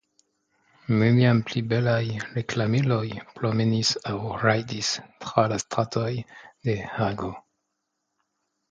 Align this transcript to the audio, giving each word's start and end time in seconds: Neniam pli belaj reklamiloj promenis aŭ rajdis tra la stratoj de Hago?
Neniam 1.01 1.41
pli 1.49 1.61
belaj 1.73 2.01
reklamiloj 2.37 3.13
promenis 3.37 3.93
aŭ 4.13 4.17
rajdis 4.47 4.91
tra 5.27 5.45
la 5.55 5.61
stratoj 5.67 6.11
de 6.67 6.81
Hago? 6.99 7.33